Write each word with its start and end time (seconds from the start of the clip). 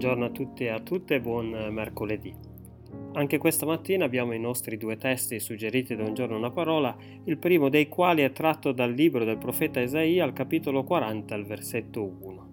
Buongiorno 0.00 0.28
a 0.28 0.30
tutti 0.30 0.64
e 0.64 0.68
a 0.70 0.80
tutte, 0.80 1.20
buon 1.20 1.50
mercoledì. 1.72 2.34
Anche 3.12 3.36
questa 3.36 3.66
mattina 3.66 4.06
abbiamo 4.06 4.32
i 4.32 4.40
nostri 4.40 4.78
due 4.78 4.96
testi 4.96 5.38
suggeriti 5.38 5.94
da 5.94 6.04
un 6.04 6.14
giorno 6.14 6.38
una 6.38 6.50
parola, 6.50 6.96
il 7.24 7.36
primo 7.36 7.68
dei 7.68 7.86
quali 7.86 8.22
è 8.22 8.32
tratto 8.32 8.72
dal 8.72 8.94
libro 8.94 9.26
del 9.26 9.36
profeta 9.36 9.78
Isaia 9.78 10.24
al 10.24 10.32
capitolo 10.32 10.84
40, 10.84 11.34
al 11.34 11.44
versetto 11.44 12.02
1. 12.18 12.52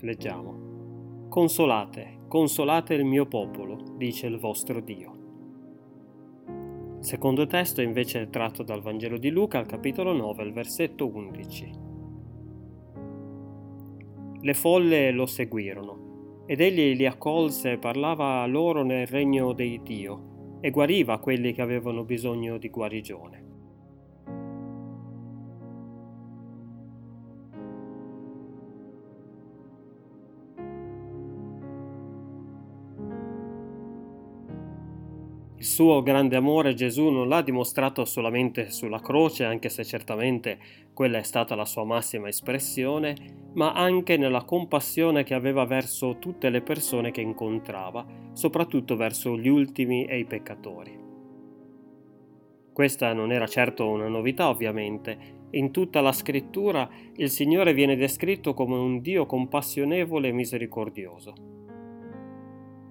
Leggiamo. 0.00 1.26
Consolate, 1.30 2.18
consolate 2.28 2.92
il 2.92 3.06
mio 3.06 3.24
popolo, 3.24 3.78
dice 3.96 4.26
il 4.26 4.38
vostro 4.38 4.80
Dio. 4.80 5.12
Il 6.98 7.04
secondo 7.06 7.46
testo 7.46 7.80
invece 7.80 8.20
è 8.20 8.28
tratto 8.28 8.62
dal 8.62 8.82
Vangelo 8.82 9.16
di 9.16 9.30
Luca 9.30 9.56
al 9.56 9.64
capitolo 9.64 10.12
9, 10.12 10.42
al 10.42 10.52
versetto 10.52 11.06
11. 11.08 11.85
Le 14.40 14.54
folle 14.54 15.10
lo 15.10 15.26
seguirono, 15.26 16.44
ed 16.46 16.60
egli 16.60 16.96
li 16.96 17.06
accolse 17.06 17.78
parlava 17.78 18.46
loro 18.46 18.84
nel 18.84 19.06
regno 19.06 19.52
di 19.52 19.80
Dio, 19.82 20.58
e 20.60 20.70
guariva 20.70 21.18
quelli 21.18 21.52
che 21.52 21.62
avevano 21.62 22.04
bisogno 22.04 22.58
di 22.58 22.68
guarigione. 22.68 23.45
Suo 35.66 36.02
grande 36.02 36.36
amore 36.36 36.74
Gesù 36.74 37.08
non 37.08 37.28
l'ha 37.28 37.42
dimostrato 37.42 38.04
solamente 38.04 38.70
sulla 38.70 39.00
croce, 39.00 39.44
anche 39.44 39.68
se 39.68 39.84
certamente 39.84 40.58
quella 40.94 41.18
è 41.18 41.22
stata 41.22 41.54
la 41.54 41.64
sua 41.64 41.84
massima 41.84 42.28
espressione, 42.28 43.14
ma 43.54 43.72
anche 43.72 44.16
nella 44.16 44.44
compassione 44.44 45.24
che 45.24 45.34
aveva 45.34 45.64
verso 45.64 46.18
tutte 46.18 46.50
le 46.50 46.62
persone 46.62 47.10
che 47.10 47.20
incontrava, 47.20 48.06
soprattutto 48.32 48.96
verso 48.96 49.36
gli 49.36 49.48
ultimi 49.48 50.04
e 50.04 50.18
i 50.18 50.24
peccatori. 50.24 51.04
Questa 52.72 53.12
non 53.12 53.32
era 53.32 53.46
certo 53.46 53.88
una 53.88 54.08
novità, 54.08 54.48
ovviamente. 54.48 55.18
In 55.50 55.70
tutta 55.70 56.00
la 56.00 56.12
scrittura 56.12 56.88
il 57.16 57.30
Signore 57.30 57.72
viene 57.72 57.96
descritto 57.96 58.54
come 58.54 58.76
un 58.76 59.00
Dio 59.00 59.26
compassionevole 59.26 60.28
e 60.28 60.32
misericordioso. 60.32 61.55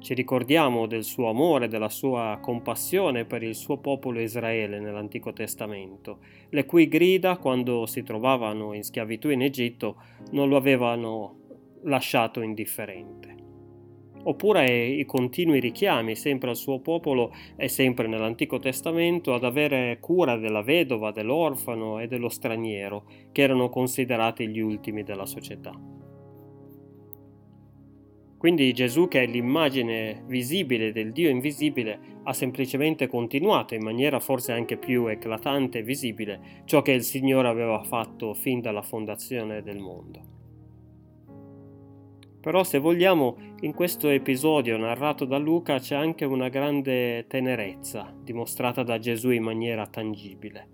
Ci 0.05 0.13
ricordiamo 0.13 0.85
del 0.85 1.03
suo 1.03 1.29
amore, 1.29 1.67
della 1.67 1.89
sua 1.89 2.37
compassione 2.39 3.25
per 3.25 3.41
il 3.41 3.55
suo 3.55 3.79
popolo 3.79 4.19
Israele 4.19 4.79
nell'Antico 4.79 5.33
Testamento, 5.33 6.19
le 6.49 6.63
cui 6.65 6.87
grida, 6.87 7.37
quando 7.37 7.87
si 7.87 8.03
trovavano 8.03 8.73
in 8.73 8.83
schiavitù 8.83 9.31
in 9.31 9.41
Egitto, 9.41 9.95
non 10.33 10.47
lo 10.47 10.57
avevano 10.57 11.39
lasciato 11.85 12.41
indifferente. 12.41 13.35
Oppure 14.25 14.89
i 14.89 15.05
continui 15.05 15.59
richiami 15.59 16.13
sempre 16.15 16.51
al 16.51 16.55
suo 16.55 16.81
popolo 16.81 17.33
e 17.55 17.67
sempre 17.67 18.05
nell'Antico 18.05 18.59
Testamento 18.59 19.33
ad 19.33 19.43
avere 19.43 19.97
cura 19.99 20.37
della 20.37 20.61
vedova, 20.61 21.09
dell'orfano 21.09 21.99
e 21.99 22.05
dello 22.05 22.29
straniero, 22.29 23.05
che 23.31 23.41
erano 23.41 23.69
considerati 23.69 24.47
gli 24.49 24.59
ultimi 24.59 25.01
della 25.01 25.25
società. 25.25 26.04
Quindi 28.45 28.71
Gesù, 28.73 29.07
che 29.07 29.23
è 29.23 29.25
l'immagine 29.25 30.21
visibile 30.27 30.91
del 30.91 31.11
Dio 31.11 31.29
invisibile, 31.29 32.19
ha 32.25 32.31
semplicemente 32.31 33.07
continuato 33.07 33.73
in 33.73 33.81
maniera 33.81 34.19
forse 34.19 34.51
anche 34.51 34.77
più 34.77 35.07
eclatante 35.07 35.79
e 35.79 35.81
visibile 35.81 36.61
ciò 36.65 36.83
che 36.83 36.91
il 36.91 37.01
Signore 37.01 37.47
aveva 37.47 37.81
fatto 37.81 38.35
fin 38.35 38.61
dalla 38.61 38.83
fondazione 38.83 39.63
del 39.63 39.79
mondo. 39.79 40.19
Però 42.39 42.63
se 42.63 42.77
vogliamo, 42.77 43.35
in 43.61 43.73
questo 43.73 44.09
episodio 44.09 44.77
narrato 44.77 45.25
da 45.25 45.39
Luca 45.39 45.79
c'è 45.79 45.95
anche 45.95 46.25
una 46.25 46.49
grande 46.49 47.25
tenerezza 47.25 48.15
dimostrata 48.15 48.83
da 48.83 48.99
Gesù 48.99 49.31
in 49.31 49.41
maniera 49.41 49.87
tangibile. 49.87 50.67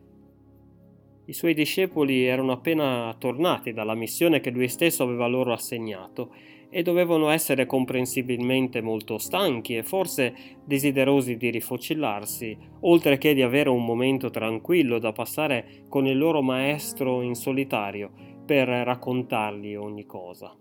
I 1.24 1.32
suoi 1.32 1.54
discepoli 1.54 2.26
erano 2.26 2.52
appena 2.52 3.16
tornati 3.18 3.72
dalla 3.72 3.96
missione 3.96 4.42
che 4.42 4.50
lui 4.50 4.68
stesso 4.68 5.04
aveva 5.04 5.28
loro 5.28 5.54
assegnato 5.54 6.34
e 6.72 6.82
dovevano 6.82 7.30
essere 7.30 7.66
comprensibilmente 7.66 8.82
molto 8.82 9.18
stanchi 9.18 9.76
e 9.76 9.84
forse 9.84 10.34
desiderosi 10.66 11.36
di 11.36 11.52
rifocillarsi, 11.52 12.58
oltre 12.82 13.18
che 13.18 13.34
di 13.34 13.42
avere 13.44 13.70
un 13.70 13.84
momento 13.84 14.30
tranquillo 14.30 14.98
da 14.98 15.12
passare 15.12 15.84
con 15.90 16.08
il 16.08 16.18
loro 16.18 16.42
maestro 16.42 17.22
in 17.22 17.36
solitario 17.36 18.12
per 18.46 18.68
raccontargli 18.68 19.76
ogni 19.76 20.06
cosa. 20.06 20.56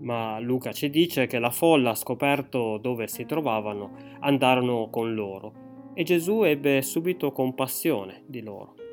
Ma 0.00 0.38
Luca 0.40 0.72
ci 0.72 0.90
dice 0.90 1.26
che 1.26 1.38
la 1.38 1.50
folla, 1.50 1.94
scoperto 1.94 2.78
dove 2.78 3.06
si 3.06 3.24
trovavano, 3.24 3.92
andarono 4.20 4.90
con 4.90 5.14
loro 5.14 5.64
e 5.94 6.02
Gesù 6.02 6.42
ebbe 6.42 6.82
subito 6.82 7.32
compassione 7.32 8.22
di 8.26 8.42
loro. 8.42 8.85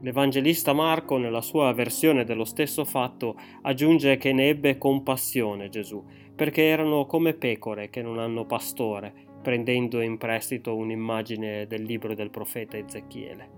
L'Evangelista 0.00 0.72
Marco, 0.72 1.16
nella 1.16 1.40
sua 1.40 1.72
versione 1.72 2.24
dello 2.24 2.44
stesso 2.44 2.84
fatto, 2.84 3.36
aggiunge 3.62 4.16
che 4.16 4.32
ne 4.32 4.48
ebbe 4.48 4.78
compassione 4.78 5.68
Gesù, 5.68 6.04
perché 6.36 6.62
erano 6.62 7.04
come 7.06 7.34
pecore 7.34 7.90
che 7.90 8.00
non 8.00 8.20
hanno 8.20 8.44
pastore, 8.44 9.12
prendendo 9.42 10.00
in 10.00 10.16
prestito 10.16 10.76
un'immagine 10.76 11.66
del 11.66 11.82
libro 11.82 12.14
del 12.14 12.30
profeta 12.30 12.76
Ezechiele. 12.76 13.50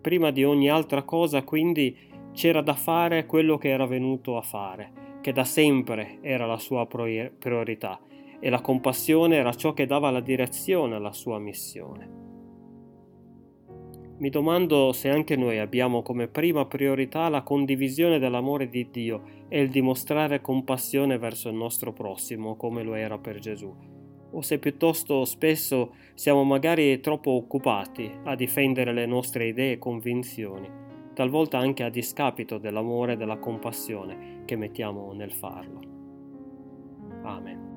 Prima 0.00 0.30
di 0.30 0.44
ogni 0.44 0.70
altra 0.70 1.02
cosa, 1.02 1.42
quindi, 1.42 1.96
c'era 2.32 2.62
da 2.62 2.74
fare 2.74 3.26
quello 3.26 3.58
che 3.58 3.70
era 3.70 3.86
venuto 3.86 4.36
a 4.36 4.42
fare, 4.42 5.18
che 5.20 5.32
da 5.32 5.44
sempre 5.44 6.18
era 6.20 6.46
la 6.46 6.58
sua 6.58 6.86
priorità, 6.86 8.00
e 8.38 8.50
la 8.50 8.60
compassione 8.60 9.34
era 9.34 9.52
ciò 9.52 9.72
che 9.72 9.86
dava 9.86 10.10
la 10.10 10.20
direzione 10.20 10.94
alla 10.94 11.12
sua 11.12 11.40
missione. 11.40 12.21
Mi 14.22 14.30
domando 14.30 14.92
se 14.92 15.08
anche 15.08 15.34
noi 15.34 15.58
abbiamo 15.58 16.00
come 16.02 16.28
prima 16.28 16.64
priorità 16.64 17.28
la 17.28 17.42
condivisione 17.42 18.20
dell'amore 18.20 18.68
di 18.68 18.88
Dio 18.88 19.22
e 19.48 19.60
il 19.60 19.68
dimostrare 19.68 20.40
compassione 20.40 21.18
verso 21.18 21.48
il 21.48 21.56
nostro 21.56 21.92
prossimo 21.92 22.54
come 22.54 22.84
lo 22.84 22.94
era 22.94 23.18
per 23.18 23.40
Gesù, 23.40 23.74
o 24.30 24.40
se 24.40 24.60
piuttosto 24.60 25.24
spesso 25.24 25.94
siamo 26.14 26.44
magari 26.44 27.00
troppo 27.00 27.32
occupati 27.32 28.08
a 28.22 28.36
difendere 28.36 28.92
le 28.92 29.06
nostre 29.06 29.48
idee 29.48 29.72
e 29.72 29.78
convinzioni, 29.78 30.70
talvolta 31.14 31.58
anche 31.58 31.82
a 31.82 31.90
discapito 31.90 32.58
dell'amore 32.58 33.14
e 33.14 33.16
della 33.16 33.38
compassione 33.38 34.42
che 34.44 34.54
mettiamo 34.54 35.12
nel 35.14 35.32
farlo. 35.32 35.80
Amen. 37.24 37.71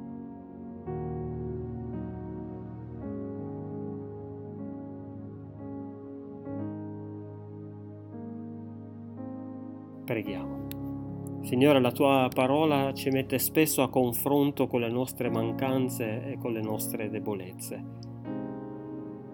Preghiamo. 10.05 11.41
Signore, 11.41 11.79
la 11.79 11.91
tua 11.91 12.29
parola 12.33 12.93
ci 12.93 13.09
mette 13.09 13.39
spesso 13.39 13.81
a 13.81 13.89
confronto 13.89 14.67
con 14.67 14.81
le 14.81 14.89
nostre 14.89 15.29
mancanze 15.29 16.31
e 16.31 16.38
con 16.38 16.53
le 16.53 16.61
nostre 16.61 17.09
debolezze. 17.09 17.83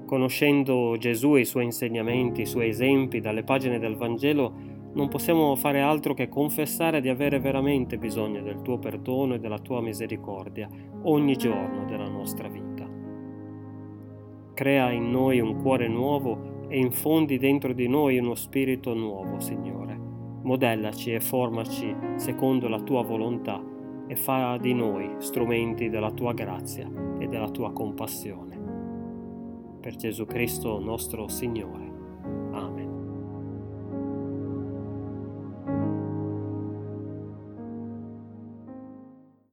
Conoscendo 0.05 0.95
Gesù 0.97 1.35
e 1.35 1.41
i 1.41 1.45
suoi 1.45 1.65
insegnamenti, 1.65 2.41
i 2.41 2.45
suoi 2.45 2.69
esempi 2.69 3.19
dalle 3.19 3.43
pagine 3.43 3.79
del 3.79 3.95
Vangelo, 3.95 4.53
non 4.93 5.07
possiamo 5.07 5.55
fare 5.55 5.79
altro 5.79 6.13
che 6.13 6.27
confessare 6.27 6.99
di 6.99 7.07
avere 7.07 7.39
veramente 7.39 7.97
bisogno 7.97 8.41
del 8.41 8.61
tuo 8.61 8.77
perdono 8.77 9.35
e 9.35 9.39
della 9.39 9.59
tua 9.59 9.81
misericordia 9.81 10.69
ogni 11.03 11.37
giorno 11.37 11.85
della 11.85 12.09
nostra 12.09 12.49
vita. 12.49 12.89
Crea 14.53 14.91
in 14.91 15.09
noi 15.09 15.39
un 15.39 15.61
cuore 15.61 15.87
nuovo 15.87 16.67
e 16.67 16.77
infondi 16.77 17.37
dentro 17.37 17.71
di 17.71 17.87
noi 17.87 18.17
uno 18.17 18.35
spirito 18.35 18.93
nuovo, 18.93 19.39
Signore 19.39 19.80
modellaci 20.43 21.13
e 21.13 21.19
formaci 21.19 21.95
secondo 22.15 22.67
la 22.67 22.81
tua 22.81 23.03
volontà 23.03 23.61
e 24.07 24.15
fa 24.15 24.57
di 24.57 24.73
noi 24.73 25.15
strumenti 25.19 25.89
della 25.89 26.11
tua 26.11 26.33
grazia 26.33 26.89
e 27.19 27.27
della 27.27 27.49
tua 27.49 27.71
compassione. 27.71 28.59
Per 29.79 29.95
Gesù 29.95 30.25
Cristo 30.25 30.79
nostro 30.79 31.27
Signore. 31.27 32.00